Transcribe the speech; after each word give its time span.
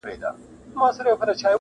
•زه 0.95 1.01
خبر 1.17 1.29
سوم- 1.39 1.43